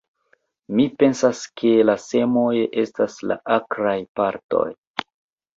Mi 0.77 0.85
pensas, 1.01 1.41
ke 1.61 1.73
la 1.89 1.95
semoj 2.05 2.55
estas 2.85 3.19
la 3.33 3.39
akraj 3.59 3.97
partoj. 4.21 4.67